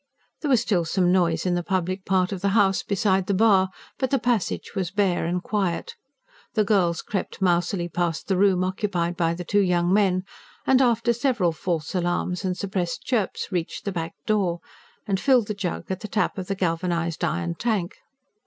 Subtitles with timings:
[0.41, 3.69] There was still some noise in the public part of the house, beside the bar;
[3.99, 5.93] but the passage was bare and quiet.
[6.55, 10.23] The girls crept mousily past the room occupied by the two young men,
[10.65, 14.59] and after several false alarms and suppressed chirps reached the back door,
[15.05, 17.97] and filled the jug at the tap of the galvanised iron tank.